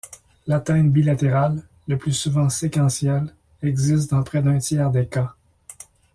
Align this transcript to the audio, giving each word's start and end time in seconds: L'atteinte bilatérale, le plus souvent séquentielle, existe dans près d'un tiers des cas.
L'atteinte 0.47 0.91
bilatérale, 0.91 1.61
le 1.87 1.95
plus 1.95 2.13
souvent 2.13 2.49
séquentielle, 2.49 3.31
existe 3.61 4.09
dans 4.09 4.23
près 4.23 4.41
d'un 4.41 4.57
tiers 4.57 4.89
des 4.89 5.05
cas. 5.05 5.35